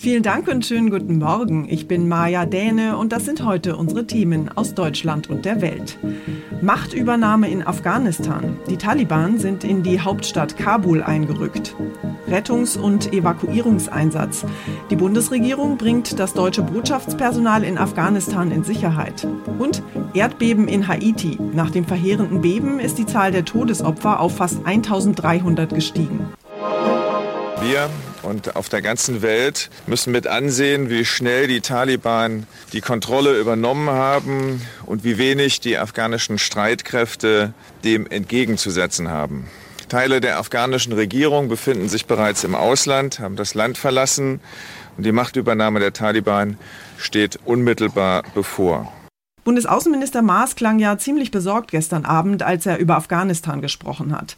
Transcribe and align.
Vielen 0.00 0.22
Dank 0.22 0.46
und 0.46 0.64
schönen 0.64 0.90
guten 0.90 1.18
Morgen. 1.18 1.66
Ich 1.68 1.88
bin 1.88 2.06
Maja 2.06 2.46
Däne 2.46 2.96
und 2.96 3.10
das 3.10 3.24
sind 3.24 3.44
heute 3.44 3.76
unsere 3.76 4.06
Themen 4.06 4.48
aus 4.54 4.72
Deutschland 4.72 5.28
und 5.28 5.44
der 5.44 5.60
Welt. 5.60 5.98
Machtübernahme 6.62 7.50
in 7.50 7.66
Afghanistan. 7.66 8.56
Die 8.70 8.76
Taliban 8.76 9.40
sind 9.40 9.64
in 9.64 9.82
die 9.82 10.00
Hauptstadt 10.00 10.56
Kabul 10.56 11.02
eingerückt. 11.02 11.74
Rettungs- 12.28 12.78
und 12.78 13.12
Evakuierungseinsatz. 13.12 14.46
Die 14.88 14.94
Bundesregierung 14.94 15.78
bringt 15.78 16.20
das 16.20 16.32
deutsche 16.32 16.62
Botschaftspersonal 16.62 17.64
in 17.64 17.76
Afghanistan 17.76 18.52
in 18.52 18.62
Sicherheit. 18.62 19.26
Und 19.58 19.82
Erdbeben 20.14 20.68
in 20.68 20.86
Haiti. 20.86 21.38
Nach 21.54 21.70
dem 21.70 21.84
verheerenden 21.84 22.40
Beben 22.40 22.78
ist 22.78 22.98
die 22.98 23.06
Zahl 23.06 23.32
der 23.32 23.44
Todesopfer 23.44 24.20
auf 24.20 24.36
fast 24.36 24.64
1300 24.64 25.74
gestiegen. 25.74 26.20
Wir 27.60 27.90
und 28.22 28.54
auf 28.56 28.68
der 28.68 28.82
ganzen 28.82 29.20
Welt 29.20 29.68
müssen 29.86 30.12
mit 30.12 30.26
ansehen, 30.26 30.90
wie 30.90 31.04
schnell 31.04 31.48
die 31.48 31.60
Taliban 31.60 32.46
die 32.72 32.80
Kontrolle 32.80 33.38
übernommen 33.38 33.90
haben 33.90 34.62
und 34.86 35.02
wie 35.02 35.18
wenig 35.18 35.60
die 35.60 35.76
afghanischen 35.76 36.38
Streitkräfte 36.38 37.52
dem 37.84 38.06
entgegenzusetzen 38.06 39.10
haben. 39.10 39.48
Teile 39.88 40.20
der 40.20 40.38
afghanischen 40.38 40.92
Regierung 40.92 41.48
befinden 41.48 41.88
sich 41.88 42.06
bereits 42.06 42.44
im 42.44 42.54
Ausland, 42.54 43.18
haben 43.18 43.36
das 43.36 43.54
Land 43.54 43.76
verlassen 43.76 44.40
und 44.96 45.04
die 45.04 45.12
Machtübernahme 45.12 45.80
der 45.80 45.92
Taliban 45.92 46.58
steht 46.98 47.38
unmittelbar 47.44 48.22
bevor. 48.34 48.92
Bundesaußenminister 49.48 50.20
Maas 50.20 50.56
klang 50.56 50.78
ja 50.78 50.98
ziemlich 50.98 51.30
besorgt 51.30 51.70
gestern 51.70 52.04
Abend, 52.04 52.42
als 52.42 52.66
er 52.66 52.76
über 52.76 52.96
Afghanistan 52.96 53.62
gesprochen 53.62 54.12
hat. 54.12 54.36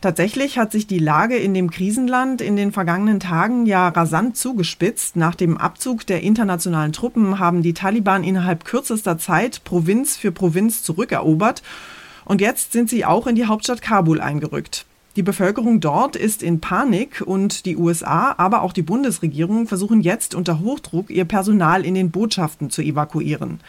Tatsächlich 0.00 0.58
hat 0.58 0.72
sich 0.72 0.88
die 0.88 0.98
Lage 0.98 1.36
in 1.36 1.54
dem 1.54 1.70
Krisenland 1.70 2.40
in 2.40 2.56
den 2.56 2.72
vergangenen 2.72 3.20
Tagen 3.20 3.66
ja 3.66 3.86
rasant 3.86 4.36
zugespitzt. 4.36 5.14
Nach 5.14 5.36
dem 5.36 5.58
Abzug 5.58 6.06
der 6.08 6.22
internationalen 6.22 6.92
Truppen 6.92 7.38
haben 7.38 7.62
die 7.62 7.72
Taliban 7.72 8.24
innerhalb 8.24 8.64
kürzester 8.64 9.16
Zeit 9.16 9.62
Provinz 9.62 10.16
für 10.16 10.32
Provinz 10.32 10.82
zurückerobert. 10.82 11.62
Und 12.24 12.40
jetzt 12.40 12.72
sind 12.72 12.90
sie 12.90 13.04
auch 13.04 13.28
in 13.28 13.36
die 13.36 13.46
Hauptstadt 13.46 13.80
Kabul 13.80 14.20
eingerückt. 14.20 14.86
Die 15.14 15.22
Bevölkerung 15.22 15.78
dort 15.78 16.16
ist 16.16 16.42
in 16.42 16.58
Panik 16.58 17.22
und 17.24 17.64
die 17.64 17.76
USA, 17.76 18.34
aber 18.38 18.62
auch 18.62 18.72
die 18.72 18.82
Bundesregierung 18.82 19.68
versuchen 19.68 20.00
jetzt 20.00 20.34
unter 20.34 20.58
Hochdruck 20.58 21.10
ihr 21.10 21.26
Personal 21.26 21.84
in 21.84 21.94
den 21.94 22.10
Botschaften 22.10 22.70
zu 22.70 22.82
evakuieren. 22.82 23.60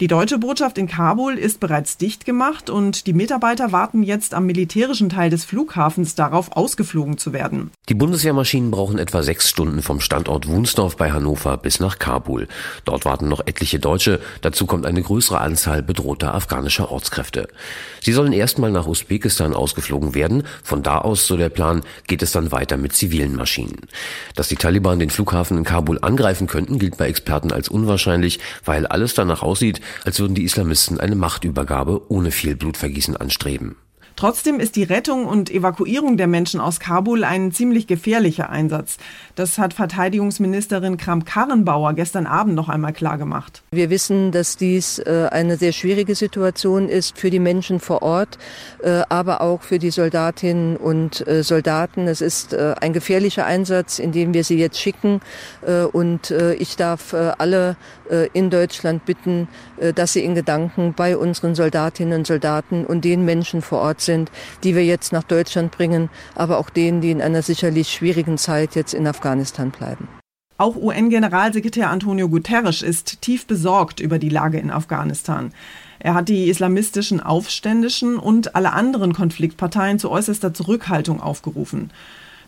Die 0.00 0.08
deutsche 0.08 0.38
Botschaft 0.38 0.76
in 0.76 0.88
Kabul 0.88 1.38
ist 1.38 1.60
bereits 1.60 1.96
dicht 1.96 2.24
gemacht 2.24 2.68
und 2.68 3.06
die 3.06 3.12
Mitarbeiter 3.12 3.70
warten 3.70 4.02
jetzt 4.02 4.34
am 4.34 4.44
militärischen 4.44 5.08
Teil 5.08 5.30
des 5.30 5.44
Flughafens 5.44 6.16
darauf, 6.16 6.50
ausgeflogen 6.50 7.16
zu 7.16 7.32
werden. 7.32 7.70
Die 7.88 7.94
Bundeswehrmaschinen 7.94 8.72
brauchen 8.72 8.98
etwa 8.98 9.22
sechs 9.22 9.48
Stunden 9.48 9.82
vom 9.82 10.00
Standort 10.00 10.48
Wunsdorf 10.48 10.96
bei 10.96 11.12
Hannover 11.12 11.56
bis 11.58 11.78
nach 11.78 12.00
Kabul. 12.00 12.48
Dort 12.84 13.04
warten 13.04 13.28
noch 13.28 13.46
etliche 13.46 13.78
Deutsche, 13.78 14.18
dazu 14.40 14.66
kommt 14.66 14.84
eine 14.84 15.00
größere 15.00 15.40
Anzahl 15.40 15.80
bedrohter 15.80 16.34
afghanischer 16.34 16.90
Ortskräfte. 16.90 17.46
Sie 18.00 18.12
sollen 18.12 18.32
erstmal 18.32 18.72
nach 18.72 18.88
Usbekistan 18.88 19.54
ausgeflogen 19.54 20.16
werden, 20.16 20.42
von 20.64 20.82
da 20.82 20.98
aus, 20.98 21.28
so 21.28 21.36
der 21.36 21.50
Plan, 21.50 21.82
geht 22.08 22.22
es 22.22 22.32
dann 22.32 22.50
weiter 22.50 22.76
mit 22.78 22.94
zivilen 22.94 23.36
Maschinen. 23.36 23.82
Dass 24.34 24.48
die 24.48 24.56
Taliban 24.56 24.98
den 24.98 25.10
Flughafen 25.10 25.56
in 25.56 25.64
Kabul 25.64 26.00
angreifen 26.02 26.48
könnten, 26.48 26.80
gilt 26.80 26.96
bei 26.96 27.06
Experten 27.06 27.52
als 27.52 27.68
unwahrscheinlich, 27.68 28.40
weil 28.64 28.88
alles 28.88 29.14
danach 29.14 29.42
aussieht, 29.42 29.80
als 30.04 30.20
würden 30.20 30.34
die 30.34 30.44
Islamisten 30.44 31.00
eine 31.00 31.16
Machtübergabe 31.16 32.10
ohne 32.10 32.30
viel 32.30 32.56
Blutvergießen 32.56 33.16
anstreben. 33.16 33.76
Trotzdem 34.16 34.60
ist 34.60 34.76
die 34.76 34.84
Rettung 34.84 35.26
und 35.26 35.50
Evakuierung 35.50 36.16
der 36.16 36.28
Menschen 36.28 36.60
aus 36.60 36.78
Kabul 36.78 37.24
ein 37.24 37.50
ziemlich 37.50 37.88
gefährlicher 37.88 38.48
Einsatz. 38.48 38.96
Das 39.34 39.58
hat 39.58 39.74
Verteidigungsministerin 39.74 40.96
Kramp-Karrenbauer 40.96 41.94
gestern 41.94 42.26
Abend 42.26 42.54
noch 42.54 42.68
einmal 42.68 42.92
klargemacht. 42.92 43.62
Wir 43.72 43.90
wissen, 43.90 44.30
dass 44.30 44.56
dies 44.56 45.00
äh, 45.00 45.28
eine 45.32 45.56
sehr 45.56 45.72
schwierige 45.72 46.14
Situation 46.14 46.88
ist 46.88 47.18
für 47.18 47.30
die 47.30 47.40
Menschen 47.40 47.80
vor 47.80 48.02
Ort, 48.02 48.38
äh, 48.82 49.02
aber 49.08 49.40
auch 49.40 49.62
für 49.62 49.80
die 49.80 49.90
Soldatinnen 49.90 50.76
und 50.76 51.26
äh, 51.26 51.42
Soldaten. 51.42 52.06
Es 52.06 52.20
ist 52.20 52.54
ein 52.54 52.92
gefährlicher 52.92 53.46
Einsatz, 53.46 53.98
in 53.98 54.12
dem 54.12 54.34
wir 54.34 54.44
sie 54.44 54.58
jetzt 54.58 54.78
schicken. 54.78 55.20
Und 55.92 56.30
ich 56.30 56.76
darf 56.76 57.14
alle 57.14 57.76
in 58.32 58.50
Deutschland 58.50 59.04
bitten, 59.04 59.48
dass 59.94 60.12
sie 60.12 60.24
in 60.24 60.34
Gedanken 60.34 60.94
bei 60.94 61.16
unseren 61.16 61.54
Soldatinnen 61.54 62.20
und 62.20 62.26
Soldaten 62.26 62.84
und 62.84 63.04
den 63.04 63.24
Menschen 63.24 63.62
vor 63.62 63.80
Ort 63.80 64.00
sind, 64.04 64.30
die 64.62 64.74
wir 64.74 64.84
jetzt 64.84 65.12
nach 65.12 65.24
Deutschland 65.24 65.72
bringen, 65.72 66.10
aber 66.34 66.58
auch 66.58 66.70
denen, 66.70 67.00
die 67.00 67.10
in 67.10 67.22
einer 67.22 67.42
sicherlich 67.42 67.92
schwierigen 67.92 68.38
Zeit 68.38 68.74
jetzt 68.74 68.94
in 68.94 69.06
Afghanistan 69.06 69.70
bleiben. 69.70 70.08
Auch 70.56 70.76
UN-Generalsekretär 70.76 71.90
Antonio 71.90 72.28
Guterres 72.28 72.82
ist 72.82 73.20
tief 73.22 73.46
besorgt 73.46 73.98
über 73.98 74.20
die 74.20 74.28
Lage 74.28 74.58
in 74.58 74.70
Afghanistan. 74.70 75.52
Er 75.98 76.14
hat 76.14 76.28
die 76.28 76.48
islamistischen 76.48 77.20
Aufständischen 77.20 78.18
und 78.18 78.54
alle 78.54 78.72
anderen 78.72 79.14
Konfliktparteien 79.14 79.98
zu 79.98 80.10
äußerster 80.10 80.54
Zurückhaltung 80.54 81.20
aufgerufen. 81.20 81.90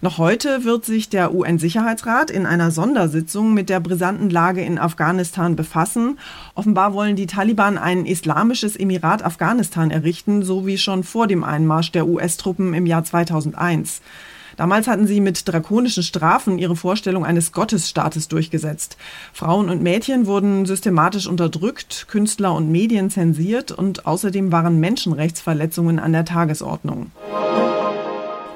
Noch 0.03 0.19
heute 0.19 0.65
wird 0.65 0.85
sich 0.85 1.09
der 1.09 1.35
UN-Sicherheitsrat 1.35 2.31
in 2.31 2.45
einer 2.45 2.71
Sondersitzung 2.71 3.55
mit 3.55 3.71
der 3.71 3.81
brisanten 3.81 4.29
Lage 4.29 4.63
in 4.63 4.79
Afghanistan 4.79 5.57
befassen. 5.57 6.19
Offenbar 6.55 6.93
wollen 6.93 7.17
die 7.17 7.27
Taliban 7.27 7.79
ein 7.79 8.05
islamisches 8.05 8.77
Emirat 8.77 9.25
Afghanistan 9.25 9.91
errichten, 9.91 10.43
so 10.43 10.67
wie 10.67 10.77
schon 10.77 11.03
vor 11.03 11.27
dem 11.27 11.43
Einmarsch 11.45 11.93
der 11.93 12.07
US-Truppen 12.07 12.75
im 12.75 12.85
Jahr 12.85 13.05
2001. 13.05 14.03
Damals 14.57 14.87
hatten 14.87 15.07
sie 15.07 15.21
mit 15.21 15.49
drakonischen 15.49 16.03
Strafen 16.03 16.59
ihre 16.59 16.77
Vorstellung 16.77 17.25
eines 17.25 17.53
Gottesstaates 17.53 18.29
durchgesetzt. 18.29 18.97
Frauen 19.33 19.69
und 19.71 19.83
Mädchen 19.83 20.27
wurden 20.27 20.67
systematisch 20.67 21.27
unterdrückt, 21.27 22.07
Künstler 22.09 22.55
und 22.55 22.71
Medien 22.71 23.11
zensiert 23.11 23.73
und 23.73 24.07
außerdem 24.07 24.53
waren 24.53 24.79
Menschenrechtsverletzungen 24.81 25.99
an 25.99 26.13
der 26.13 26.25
Tagesordnung. 26.25 27.11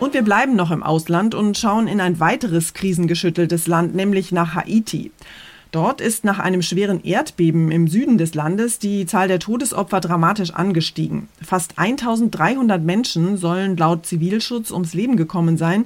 Und 0.00 0.14
wir 0.14 0.22
bleiben 0.22 0.56
noch 0.56 0.70
im 0.70 0.82
Ausland 0.82 1.34
und 1.34 1.58
schauen 1.58 1.86
in 1.86 2.00
ein 2.00 2.20
weiteres 2.20 2.72
krisengeschütteltes 2.72 3.66
Land, 3.66 3.94
nämlich 3.94 4.32
nach 4.32 4.54
Haiti. 4.54 5.12
Dort 5.72 6.00
ist 6.00 6.24
nach 6.24 6.38
einem 6.38 6.62
schweren 6.62 7.04
Erdbeben 7.04 7.70
im 7.70 7.86
Süden 7.86 8.16
des 8.16 8.34
Landes 8.34 8.78
die 8.78 9.04
Zahl 9.04 9.28
der 9.28 9.38
Todesopfer 9.38 10.00
dramatisch 10.00 10.54
angestiegen. 10.54 11.28
Fast 11.42 11.78
1300 11.78 12.82
Menschen 12.82 13.36
sollen 13.36 13.76
laut 13.76 14.06
Zivilschutz 14.06 14.70
ums 14.70 14.94
Leben 14.94 15.18
gekommen 15.18 15.58
sein. 15.58 15.84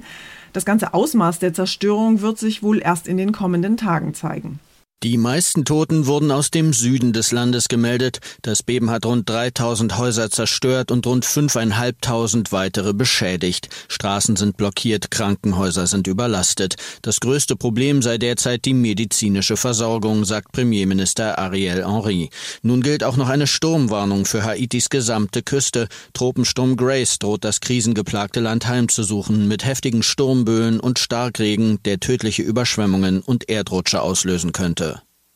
Das 0.53 0.63
ganze 0.63 0.93
Ausmaß 0.93 1.39
der 1.39 1.53
Zerstörung 1.53 2.21
wird 2.21 2.39
sich 2.39 2.63
wohl 2.63 2.81
erst 2.81 3.09
in 3.09 3.17
den 3.17 3.33
kommenden 3.33 3.75
Tagen 3.75 4.13
zeigen. 4.13 4.61
Die 5.05 5.19
meisten 5.19 5.65
Toten 5.65 6.07
wurden 6.07 6.31
aus 6.31 6.49
dem 6.49 6.73
Süden 6.73 7.13
des 7.13 7.31
Landes 7.31 7.67
gemeldet. 7.67 8.21
Das 8.41 8.63
Beben 8.63 8.89
hat 8.89 9.05
rund 9.05 9.29
3000 9.29 9.99
Häuser 9.99 10.31
zerstört 10.31 10.89
und 10.89 11.05
rund 11.05 11.27
5.500 11.27 12.51
weitere 12.51 12.91
beschädigt. 12.91 13.69
Straßen 13.87 14.35
sind 14.35 14.57
blockiert, 14.57 15.11
Krankenhäuser 15.11 15.85
sind 15.85 16.07
überlastet. 16.07 16.77
Das 17.03 17.19
größte 17.19 17.55
Problem 17.55 18.01
sei 18.01 18.17
derzeit 18.17 18.65
die 18.65 18.73
medizinische 18.73 19.57
Versorgung, 19.57 20.25
sagt 20.25 20.53
Premierminister 20.53 21.37
Ariel 21.37 21.85
Henry. 21.85 22.31
Nun 22.63 22.81
gilt 22.81 23.03
auch 23.03 23.15
noch 23.15 23.29
eine 23.29 23.45
Sturmwarnung 23.45 24.25
für 24.25 24.43
Haitis 24.43 24.89
gesamte 24.89 25.43
Küste. 25.43 25.87
Tropensturm 26.13 26.77
Grace 26.77 27.19
droht 27.19 27.43
das 27.43 27.59
krisengeplagte 27.59 28.39
Land 28.39 28.67
heimzusuchen 28.67 29.47
mit 29.47 29.65
heftigen 29.65 30.01
Sturmböen 30.01 30.79
und 30.79 30.97
Starkregen, 30.97 31.77
der 31.83 31.99
tödliche 31.99 32.41
Überschwemmungen 32.41 33.19
und 33.19 33.49
Erdrutsche 33.49 34.01
auslösen 34.01 34.51
könnte. 34.51 34.84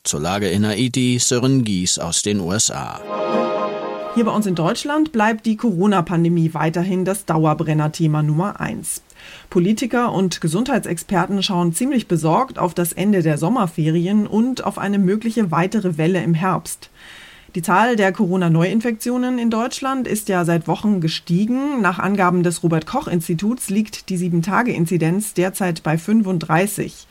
Zur 0.09 0.21
Lage 0.21 0.49
in 0.49 0.65
Haiti, 0.65 1.19
Sören 1.19 1.63
Gies 1.63 1.99
aus 1.99 2.23
den 2.23 2.39
USA. 2.39 2.99
Hier 4.15 4.25
bei 4.25 4.31
uns 4.31 4.47
in 4.47 4.55
Deutschland 4.55 5.11
bleibt 5.11 5.45
die 5.45 5.55
Corona-Pandemie 5.55 6.55
weiterhin 6.55 7.05
das 7.05 7.25
Dauerbrenner-Thema 7.25 8.23
Nummer 8.23 8.59
eins. 8.59 9.03
Politiker 9.51 10.11
und 10.11 10.41
Gesundheitsexperten 10.41 11.43
schauen 11.43 11.75
ziemlich 11.75 12.07
besorgt 12.07 12.57
auf 12.57 12.73
das 12.73 12.91
Ende 12.91 13.21
der 13.21 13.37
Sommerferien 13.37 14.25
und 14.25 14.63
auf 14.63 14.79
eine 14.79 14.97
mögliche 14.97 15.51
weitere 15.51 15.99
Welle 15.99 16.23
im 16.23 16.33
Herbst. 16.33 16.89
Die 17.53 17.61
Zahl 17.61 17.95
der 17.95 18.11
Corona-Neuinfektionen 18.11 19.37
in 19.37 19.51
Deutschland 19.51 20.07
ist 20.07 20.27
ja 20.27 20.43
seit 20.43 20.67
Wochen 20.67 21.01
gestiegen. 21.01 21.81
Nach 21.81 21.99
Angaben 21.99 22.41
des 22.41 22.63
Robert 22.63 22.87
Koch-Instituts 22.87 23.69
liegt 23.69 24.09
die 24.09 24.17
7-Tage-Inzidenz 24.17 25.35
derzeit 25.35 25.83
bei 25.83 25.99
35. 25.99 27.05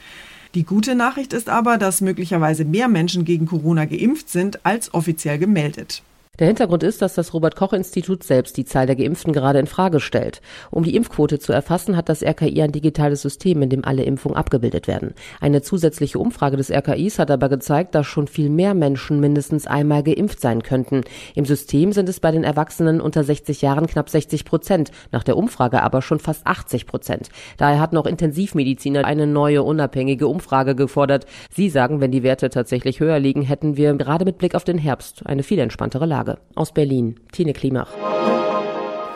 Die 0.54 0.64
gute 0.64 0.94
Nachricht 0.94 1.32
ist 1.32 1.48
aber, 1.48 1.76
dass 1.76 2.00
möglicherweise 2.00 2.64
mehr 2.64 2.88
Menschen 2.88 3.24
gegen 3.24 3.46
Corona 3.46 3.84
geimpft 3.84 4.30
sind 4.30 4.64
als 4.64 4.94
offiziell 4.94 5.38
gemeldet. 5.38 6.02
Der 6.38 6.46
Hintergrund 6.46 6.84
ist, 6.84 7.02
dass 7.02 7.14
das 7.14 7.34
Robert 7.34 7.56
Koch 7.56 7.72
Institut 7.72 8.22
selbst 8.22 8.56
die 8.56 8.64
Zahl 8.64 8.86
der 8.86 8.94
Geimpften 8.94 9.32
gerade 9.32 9.58
in 9.58 9.66
Frage 9.66 9.98
stellt. 9.98 10.40
Um 10.70 10.84
die 10.84 10.94
Impfquote 10.94 11.40
zu 11.40 11.52
erfassen, 11.52 11.96
hat 11.96 12.08
das 12.08 12.22
RKI 12.22 12.62
ein 12.62 12.70
digitales 12.70 13.22
System, 13.22 13.60
in 13.62 13.70
dem 13.70 13.84
alle 13.84 14.04
Impfungen 14.04 14.36
abgebildet 14.36 14.86
werden. 14.86 15.14
Eine 15.40 15.62
zusätzliche 15.62 16.20
Umfrage 16.20 16.56
des 16.56 16.70
RKIs 16.70 17.18
hat 17.18 17.32
aber 17.32 17.48
gezeigt, 17.48 17.96
dass 17.96 18.06
schon 18.06 18.28
viel 18.28 18.50
mehr 18.50 18.74
Menschen 18.74 19.18
mindestens 19.18 19.66
einmal 19.66 20.04
geimpft 20.04 20.40
sein 20.40 20.62
könnten. 20.62 21.00
Im 21.34 21.44
System 21.44 21.90
sind 21.90 22.08
es 22.08 22.20
bei 22.20 22.30
den 22.30 22.44
Erwachsenen 22.44 23.00
unter 23.00 23.24
60 23.24 23.60
Jahren 23.60 23.88
knapp 23.88 24.08
60 24.08 24.44
Prozent, 24.44 24.92
nach 25.10 25.24
der 25.24 25.36
Umfrage 25.36 25.82
aber 25.82 26.02
schon 26.02 26.20
fast 26.20 26.46
80 26.46 26.86
Prozent. 26.86 27.30
Daher 27.56 27.80
hatten 27.80 27.96
auch 27.96 28.06
Intensivmediziner 28.06 29.04
eine 29.04 29.26
neue 29.26 29.64
unabhängige 29.64 30.28
Umfrage 30.28 30.76
gefordert. 30.76 31.26
Sie 31.50 31.68
sagen, 31.68 32.00
wenn 32.00 32.12
die 32.12 32.22
Werte 32.22 32.48
tatsächlich 32.48 33.00
höher 33.00 33.18
liegen, 33.18 33.42
hätten 33.42 33.76
wir 33.76 33.92
gerade 33.94 34.24
mit 34.24 34.38
Blick 34.38 34.54
auf 34.54 34.62
den 34.62 34.78
Herbst 34.78 35.26
eine 35.26 35.42
viel 35.42 35.58
entspanntere 35.58 36.06
Lage. 36.06 36.27
Tage. 36.28 36.38
Aus 36.54 36.72
Berlin, 36.72 37.16
Tine 37.32 37.52
Klimach. 37.52 37.90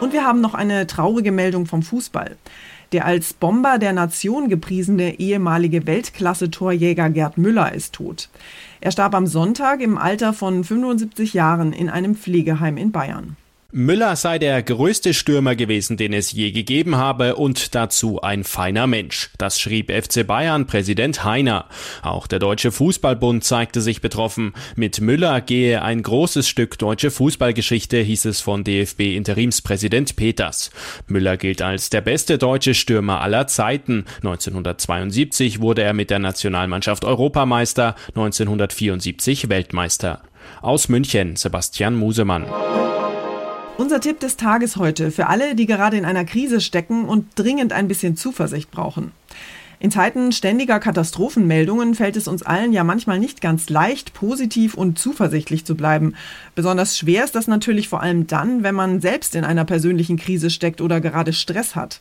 Und 0.00 0.12
wir 0.12 0.24
haben 0.24 0.40
noch 0.40 0.54
eine 0.54 0.86
traurige 0.86 1.32
Meldung 1.32 1.66
vom 1.66 1.82
Fußball. 1.82 2.36
Der 2.92 3.06
als 3.06 3.32
Bomber 3.32 3.78
der 3.78 3.92
Nation 3.92 4.48
gepriesene 4.48 5.18
ehemalige 5.18 5.86
Weltklasse-Torjäger 5.86 7.08
Gerd 7.10 7.38
Müller 7.38 7.72
ist 7.72 7.94
tot. 7.94 8.28
Er 8.80 8.90
starb 8.90 9.14
am 9.14 9.26
Sonntag 9.26 9.80
im 9.80 9.96
Alter 9.96 10.32
von 10.32 10.64
75 10.64 11.32
Jahren 11.32 11.72
in 11.72 11.88
einem 11.88 12.14
Pflegeheim 12.14 12.76
in 12.76 12.92
Bayern. 12.92 13.36
Müller 13.74 14.16
sei 14.16 14.38
der 14.38 14.62
größte 14.62 15.14
Stürmer 15.14 15.56
gewesen, 15.56 15.96
den 15.96 16.12
es 16.12 16.30
je 16.30 16.50
gegeben 16.50 16.96
habe 16.96 17.36
und 17.36 17.74
dazu 17.74 18.20
ein 18.20 18.44
feiner 18.44 18.86
Mensch. 18.86 19.30
Das 19.38 19.58
schrieb 19.58 19.90
FC 19.90 20.26
Bayern 20.26 20.66
Präsident 20.66 21.24
Heiner. 21.24 21.64
Auch 22.02 22.26
der 22.26 22.38
Deutsche 22.38 22.70
Fußballbund 22.70 23.42
zeigte 23.42 23.80
sich 23.80 24.02
betroffen. 24.02 24.52
Mit 24.76 25.00
Müller 25.00 25.40
gehe 25.40 25.80
ein 25.80 26.02
großes 26.02 26.46
Stück 26.46 26.78
deutsche 26.78 27.10
Fußballgeschichte, 27.10 27.96
hieß 27.96 28.26
es 28.26 28.42
von 28.42 28.62
DFB 28.62 29.16
Interimspräsident 29.16 30.16
Peters. 30.16 30.70
Müller 31.06 31.38
gilt 31.38 31.62
als 31.62 31.88
der 31.88 32.02
beste 32.02 32.36
deutsche 32.36 32.74
Stürmer 32.74 33.22
aller 33.22 33.46
Zeiten. 33.46 34.04
1972 34.16 35.62
wurde 35.62 35.82
er 35.82 35.94
mit 35.94 36.10
der 36.10 36.18
Nationalmannschaft 36.18 37.06
Europameister, 37.06 37.94
1974 38.08 39.48
Weltmeister. 39.48 40.20
Aus 40.60 40.90
München 40.90 41.36
Sebastian 41.36 41.94
Musemann. 41.94 42.44
Unser 43.78 44.00
Tipp 44.00 44.20
des 44.20 44.36
Tages 44.36 44.76
heute 44.76 45.10
für 45.10 45.28
alle, 45.28 45.54
die 45.54 45.66
gerade 45.66 45.96
in 45.96 46.04
einer 46.04 46.24
Krise 46.24 46.60
stecken 46.60 47.06
und 47.06 47.26
dringend 47.36 47.72
ein 47.72 47.88
bisschen 47.88 48.16
Zuversicht 48.16 48.70
brauchen. 48.70 49.12
In 49.80 49.90
Zeiten 49.90 50.30
ständiger 50.30 50.78
Katastrophenmeldungen 50.78 51.96
fällt 51.96 52.16
es 52.16 52.28
uns 52.28 52.44
allen 52.44 52.72
ja 52.72 52.84
manchmal 52.84 53.18
nicht 53.18 53.40
ganz 53.40 53.68
leicht, 53.68 54.14
positiv 54.14 54.74
und 54.74 54.96
zuversichtlich 54.96 55.64
zu 55.64 55.74
bleiben. 55.74 56.14
Besonders 56.54 56.96
schwer 56.96 57.24
ist 57.24 57.34
das 57.34 57.48
natürlich 57.48 57.88
vor 57.88 58.00
allem 58.00 58.28
dann, 58.28 58.62
wenn 58.62 58.76
man 58.76 59.00
selbst 59.00 59.34
in 59.34 59.42
einer 59.42 59.64
persönlichen 59.64 60.18
Krise 60.18 60.50
steckt 60.50 60.80
oder 60.80 61.00
gerade 61.00 61.32
Stress 61.32 61.74
hat. 61.74 62.00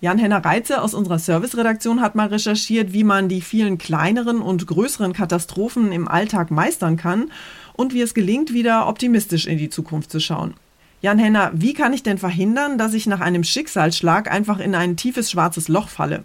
Jan-Henner 0.00 0.44
Reitze 0.44 0.80
aus 0.80 0.94
unserer 0.94 1.18
Serviceredaktion 1.18 2.00
hat 2.00 2.14
mal 2.14 2.28
recherchiert, 2.28 2.92
wie 2.92 3.04
man 3.04 3.28
die 3.28 3.40
vielen 3.40 3.78
kleineren 3.78 4.40
und 4.40 4.68
größeren 4.68 5.12
Katastrophen 5.12 5.90
im 5.90 6.06
Alltag 6.06 6.52
meistern 6.52 6.96
kann 6.96 7.32
und 7.72 7.92
wie 7.92 8.02
es 8.02 8.14
gelingt, 8.14 8.52
wieder 8.52 8.86
optimistisch 8.86 9.46
in 9.46 9.58
die 9.58 9.70
Zukunft 9.70 10.12
zu 10.12 10.20
schauen. 10.20 10.54
Jan 11.02 11.18
Henner, 11.18 11.50
wie 11.54 11.74
kann 11.74 11.92
ich 11.92 12.02
denn 12.02 12.18
verhindern, 12.18 12.78
dass 12.78 12.94
ich 12.94 13.06
nach 13.06 13.20
einem 13.20 13.44
Schicksalsschlag 13.44 14.30
einfach 14.30 14.58
in 14.58 14.74
ein 14.74 14.96
tiefes 14.96 15.30
schwarzes 15.30 15.68
Loch 15.68 15.88
falle? 15.88 16.24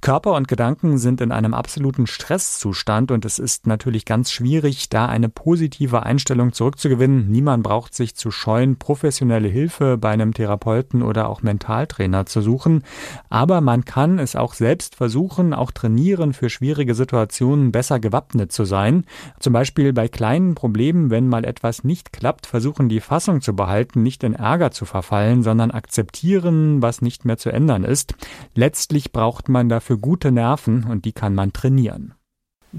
Körper 0.00 0.34
und 0.34 0.48
Gedanken 0.48 0.98
sind 0.98 1.20
in 1.20 1.32
einem 1.32 1.54
absoluten 1.54 2.06
Stresszustand 2.06 3.10
und 3.10 3.24
es 3.24 3.38
ist 3.38 3.66
natürlich 3.66 4.04
ganz 4.04 4.30
schwierig, 4.30 4.88
da 4.88 5.06
eine 5.06 5.28
positive 5.28 6.02
Einstellung 6.02 6.52
zurückzugewinnen. 6.52 7.30
Niemand 7.30 7.62
braucht 7.62 7.94
sich 7.94 8.14
zu 8.14 8.30
scheuen, 8.30 8.76
professionelle 8.76 9.48
Hilfe 9.48 9.96
bei 9.98 10.10
einem 10.10 10.34
Therapeuten 10.34 11.02
oder 11.02 11.28
auch 11.28 11.42
Mentaltrainer 11.42 12.26
zu 12.26 12.40
suchen. 12.40 12.82
Aber 13.28 13.60
man 13.60 13.84
kann 13.84 14.18
es 14.18 14.36
auch 14.36 14.54
selbst 14.54 14.94
versuchen, 14.96 15.54
auch 15.54 15.70
trainieren, 15.70 16.32
für 16.32 16.50
schwierige 16.50 16.94
Situationen 16.94 17.72
besser 17.72 18.00
gewappnet 18.00 18.52
zu 18.52 18.64
sein. 18.64 19.04
Zum 19.40 19.52
Beispiel 19.52 19.92
bei 19.92 20.08
kleinen 20.08 20.54
Problemen, 20.54 21.10
wenn 21.10 21.28
mal 21.28 21.44
etwas 21.44 21.84
nicht 21.84 22.12
klappt, 22.12 22.46
versuchen 22.46 22.88
die 22.88 23.00
Fassung 23.00 23.40
zu 23.40 23.54
behalten, 23.54 24.02
nicht 24.02 24.24
in 24.24 24.34
Ärger 24.34 24.70
zu 24.70 24.84
verfallen, 24.84 25.42
sondern 25.42 25.70
akzeptieren, 25.70 26.82
was 26.82 27.02
nicht 27.02 27.24
mehr 27.24 27.38
zu 27.38 27.50
ändern 27.50 27.84
ist. 27.84 28.14
Letztlich 28.54 29.12
braucht 29.12 29.48
man 29.48 29.68
dafür 29.74 29.98
gute 29.98 30.30
Nerven 30.30 30.84
und 30.84 31.04
die 31.04 31.12
kann 31.12 31.34
man 31.34 31.52
trainieren. 31.52 32.14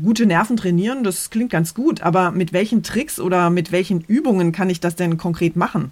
Gute 0.02 0.26
Nerven 0.26 0.58
trainieren, 0.58 1.04
das 1.04 1.30
klingt 1.30 1.52
ganz 1.52 1.74
gut, 1.74 2.02
aber 2.02 2.32
mit 2.32 2.52
welchen 2.52 2.84
Tricks 2.84 3.20
oder 3.20 3.50
mit 3.50 3.72
welchen 3.72 4.02
Übungen 4.02 4.52
kann 4.52 4.70
ich 4.70 4.80
das 4.80 4.96
denn 4.96 5.18
konkret 5.18 5.56
machen? 5.56 5.92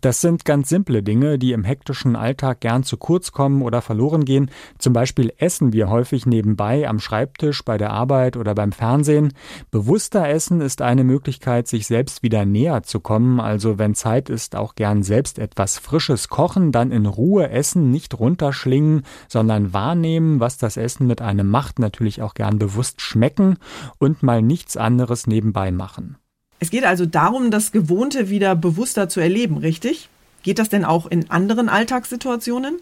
Das 0.00 0.20
sind 0.20 0.44
ganz 0.44 0.68
simple 0.68 1.02
Dinge, 1.02 1.38
die 1.38 1.52
im 1.52 1.64
hektischen 1.64 2.16
Alltag 2.16 2.60
gern 2.60 2.82
zu 2.82 2.96
kurz 2.96 3.32
kommen 3.32 3.62
oder 3.62 3.82
verloren 3.82 4.24
gehen. 4.24 4.50
Zum 4.78 4.92
Beispiel 4.92 5.32
essen 5.38 5.72
wir 5.72 5.88
häufig 5.88 6.26
nebenbei 6.26 6.88
am 6.88 6.98
Schreibtisch, 6.98 7.64
bei 7.64 7.78
der 7.78 7.90
Arbeit 7.90 8.36
oder 8.36 8.54
beim 8.54 8.72
Fernsehen. 8.72 9.32
Bewusster 9.70 10.28
Essen 10.28 10.60
ist 10.60 10.82
eine 10.82 11.04
Möglichkeit, 11.04 11.68
sich 11.68 11.86
selbst 11.86 12.22
wieder 12.22 12.44
näher 12.44 12.82
zu 12.82 13.00
kommen. 13.00 13.40
Also 13.40 13.78
wenn 13.78 13.94
Zeit 13.94 14.28
ist, 14.28 14.56
auch 14.56 14.74
gern 14.74 15.02
selbst 15.02 15.38
etwas 15.38 15.78
Frisches 15.78 16.28
kochen, 16.28 16.72
dann 16.72 16.92
in 16.92 17.06
Ruhe 17.06 17.50
essen, 17.50 17.90
nicht 17.90 18.18
runterschlingen, 18.18 19.02
sondern 19.28 19.72
wahrnehmen, 19.72 20.40
was 20.40 20.58
das 20.58 20.76
Essen 20.76 21.06
mit 21.06 21.22
einem 21.22 21.48
macht. 21.48 21.78
Natürlich 21.78 22.22
auch 22.22 22.34
gern 22.34 22.58
bewusst 22.58 23.00
schmecken 23.00 23.56
und 23.98 24.22
mal 24.22 24.42
nichts 24.42 24.76
anderes 24.76 25.26
nebenbei 25.26 25.70
machen. 25.70 26.16
Es 26.58 26.70
geht 26.70 26.84
also 26.84 27.06
darum, 27.06 27.50
das 27.50 27.72
Gewohnte 27.72 28.30
wieder 28.30 28.54
bewusster 28.56 29.08
zu 29.08 29.20
erleben, 29.20 29.58
richtig? 29.58 30.08
Geht 30.42 30.58
das 30.58 30.68
denn 30.68 30.84
auch 30.84 31.06
in 31.06 31.30
anderen 31.30 31.68
Alltagssituationen? 31.68 32.78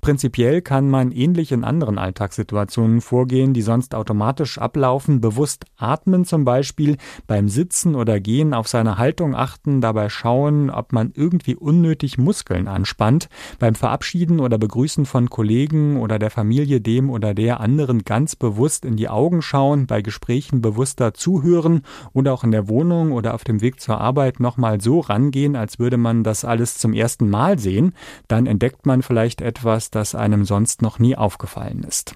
Prinzipiell 0.00 0.62
kann 0.62 0.90
man 0.90 1.12
ähnlich 1.12 1.52
in 1.52 1.64
anderen 1.64 1.98
Alltagssituationen 1.98 3.00
vorgehen, 3.00 3.54
die 3.54 3.62
sonst 3.62 3.94
automatisch 3.94 4.58
ablaufen, 4.58 5.20
bewusst 5.20 5.64
atmen 5.76 6.24
zum 6.24 6.44
Beispiel, 6.44 6.96
beim 7.26 7.48
Sitzen 7.48 7.94
oder 7.94 8.20
Gehen 8.20 8.54
auf 8.54 8.68
seine 8.68 8.98
Haltung 8.98 9.34
achten, 9.34 9.80
dabei 9.80 10.08
schauen, 10.08 10.70
ob 10.70 10.92
man 10.92 11.12
irgendwie 11.14 11.56
unnötig 11.56 12.18
Muskeln 12.18 12.68
anspannt, 12.68 13.28
beim 13.58 13.74
Verabschieden 13.74 14.40
oder 14.40 14.58
Begrüßen 14.58 15.06
von 15.06 15.30
Kollegen 15.30 15.98
oder 15.98 16.18
der 16.18 16.30
Familie 16.30 16.80
dem 16.80 17.10
oder 17.10 17.34
der 17.34 17.60
anderen 17.60 18.04
ganz 18.04 18.36
bewusst 18.36 18.84
in 18.84 18.96
die 18.96 19.08
Augen 19.08 19.42
schauen, 19.42 19.86
bei 19.86 20.02
Gesprächen 20.02 20.62
bewusster 20.62 21.14
zuhören 21.14 21.82
oder 22.12 22.32
auch 22.32 22.44
in 22.44 22.50
der 22.50 22.68
Wohnung 22.68 23.12
oder 23.12 23.34
auf 23.34 23.44
dem 23.44 23.60
Weg 23.60 23.80
zur 23.80 24.00
Arbeit 24.00 24.40
nochmal 24.40 24.80
so 24.80 25.00
rangehen, 25.00 25.56
als 25.56 25.78
würde 25.78 25.96
man 25.96 26.24
das 26.24 26.44
alles 26.44 26.78
zum 26.78 26.92
ersten 26.92 27.28
Mal 27.30 27.58
sehen, 27.58 27.94
dann 28.28 28.46
entdeckt 28.46 28.86
man 28.86 29.02
vielleicht 29.02 29.40
etwas, 29.40 29.71
etwas, 29.72 29.90
das 29.90 30.14
einem 30.14 30.44
sonst 30.44 30.82
noch 30.82 30.98
nie 30.98 31.16
aufgefallen 31.16 31.84
ist. 31.88 32.14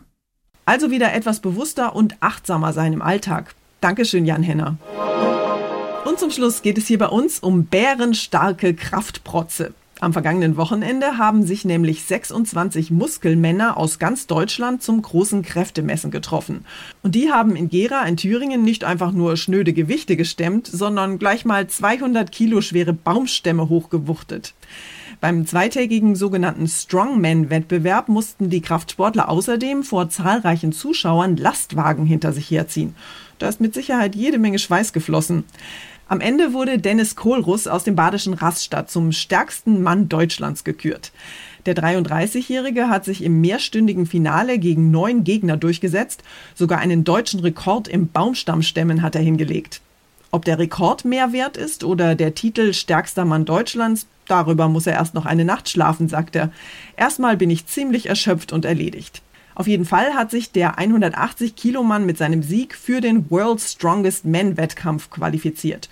Also 0.67 0.91
wieder 0.91 1.15
etwas 1.15 1.41
bewusster 1.41 1.97
und 1.97 2.17
achtsamer 2.21 2.75
sein 2.75 2.93
im 2.93 3.01
Alltag. 3.01 3.55
Dankeschön, 3.81 4.27
Jan 4.27 4.43
Henner. 4.43 4.77
Und 6.05 6.19
zum 6.19 6.31
Schluss 6.31 6.61
geht 6.61 6.77
es 6.77 6.87
hier 6.87 6.99
bei 6.99 7.09
uns 7.09 7.39
um 7.39 7.65
bärenstarke 7.65 8.75
Kraftprotze. 8.75 9.73
Am 10.01 10.13
vergangenen 10.13 10.59
Wochenende 10.59 11.17
haben 11.17 11.45
sich 11.45 11.65
nämlich 11.65 12.05
26 12.05 12.91
Muskelmänner 12.91 13.79
aus 13.79 13.99
ganz 13.99 14.27
Deutschland 14.27 14.83
zum 14.83 15.01
großen 15.01 15.41
Kräftemessen 15.41 16.11
getroffen. 16.11 16.67
Und 17.03 17.15
die 17.15 17.33
haben 17.33 17.57
in 17.57 17.71
Gera 17.71 18.03
in 18.03 18.19
Thüringen 18.19 18.63
nicht 18.63 18.85
einfach 18.85 19.13
nur 19.13 19.39
schnöde 19.39 19.73
Gewichte 19.73 20.17
gestemmt, 20.17 20.67
sondern 20.67 21.19
gleich 21.19 21.47
mal 21.47 21.67
200 21.67 22.31
Kilo 22.31 22.61
schwere 22.61 22.93
Baumstämme 22.93 23.71
hochgewuchtet. 23.71 24.53
Beim 25.21 25.47
zweitägigen 25.47 26.15
sogenannten 26.15 26.69
Strongman-Wettbewerb 26.69 28.09
mussten 28.09 28.51
die 28.51 28.61
Kraftsportler 28.61 29.29
außerdem 29.29 29.83
vor 29.83 30.11
zahlreichen 30.11 30.73
Zuschauern 30.73 31.37
Lastwagen 31.37 32.05
hinter 32.05 32.33
sich 32.33 32.51
herziehen. 32.51 32.95
Da 33.39 33.49
ist 33.49 33.61
mit 33.61 33.73
Sicherheit 33.73 34.15
jede 34.15 34.39
Menge 34.39 34.59
Schweiß 34.59 34.93
geflossen. 34.93 35.45
Am 36.09 36.21
Ende 36.21 36.53
wurde 36.53 36.79
Dennis 36.79 37.17
Kohlruss 37.17 37.67
aus 37.67 37.83
dem 37.83 37.97
badischen 37.97 38.35
Rastatt 38.35 38.91
zum 38.91 39.11
stärksten 39.11 39.83
Mann 39.83 40.09
Deutschlands 40.09 40.63
gekürt. 40.63 41.13
Der 41.65 41.75
33-Jährige 41.75 42.89
hat 42.89 43.05
sich 43.05 43.25
im 43.25 43.41
mehrstündigen 43.41 44.07
Finale 44.07 44.59
gegen 44.59 44.93
neun 44.93 45.25
Gegner 45.25 45.57
durchgesetzt. 45.57 46.23
Sogar 46.55 46.79
einen 46.79 47.03
deutschen 47.03 47.41
Rekord 47.41 47.89
im 47.89 48.09
Baumstammstemmen 48.09 49.03
hat 49.03 49.17
er 49.17 49.23
hingelegt. 49.23 49.81
Ob 50.37 50.45
der 50.45 50.59
Rekord 50.59 51.07
mehr 51.07 51.33
wert 51.33 51.57
ist 51.57 51.83
oder 51.83 52.15
der 52.15 52.35
Titel 52.35 52.75
stärkster 52.75 53.25
Mann 53.25 53.47
Deutschlands, 53.47 54.07
darüber 54.29 54.69
muss 54.69 54.87
er 54.87 54.93
erst 54.93 55.15
noch 55.15 55.25
eine 55.25 55.47
Nacht 55.47 55.71
schlafen, 55.71 56.11
sagt 56.11 56.37
er. 56.37 56.51
Erstmal 56.95 57.39
bin 57.39 57.49
ich 57.49 57.65
ziemlich 57.65 58.11
erschöpft 58.11 58.53
und 58.53 58.67
erledigt. 58.67 59.23
Auf 59.55 59.67
jeden 59.67 59.87
Fall 59.87 60.13
hat 60.13 60.31
sich 60.31 60.53
der 60.53 60.75
180-Kilo-Mann 60.75 62.05
mit 62.05 62.19
seinem 62.19 62.43
Sieg 62.43 62.75
für 62.75 63.01
den 63.01 63.31
World's 63.31 63.73
Strongest 63.73 64.27
Men-Wettkampf 64.27 65.09
qualifiziert. 65.09 65.89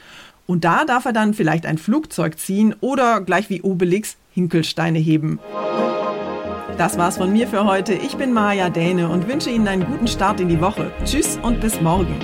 Und 0.47 0.65
da 0.65 0.85
darf 0.85 1.07
er 1.07 1.15
dann 1.15 1.33
vielleicht 1.33 1.65
ein 1.65 1.79
Flugzeug 1.79 2.39
ziehen 2.39 2.75
oder 2.83 3.23
gleich 3.23 3.49
wie 3.49 3.63
Obelix 3.63 4.19
Hinkelsteine 4.35 4.99
heben. 4.99 5.41
Das 6.77 6.99
war's 6.99 7.17
von 7.17 7.33
mir 7.33 7.49
für 7.49 7.65
heute. 7.65 7.95
Ich 7.95 8.19
bin 8.19 8.35
Maja 8.35 8.69
Däne 8.69 9.09
und 9.09 9.27
wünsche 9.27 9.49
Ihnen 9.49 9.69
einen 9.69 9.87
guten 9.87 10.07
Start 10.07 10.39
in 10.39 10.51
die 10.51 10.61
Woche. 10.61 10.93
Tschüss 11.07 11.39
und 11.43 11.63
bis 11.63 11.81
morgen. 11.81 12.15